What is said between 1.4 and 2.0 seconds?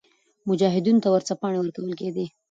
ورکول